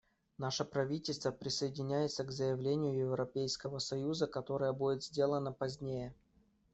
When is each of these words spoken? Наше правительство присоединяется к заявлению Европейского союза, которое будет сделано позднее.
Наше 0.39 0.65
правительство 0.65 1.29
присоединяется 1.29 2.23
к 2.23 2.31
заявлению 2.31 2.97
Европейского 2.97 3.77
союза, 3.77 4.25
которое 4.25 4.73
будет 4.73 5.03
сделано 5.03 5.51
позднее. 5.51 6.15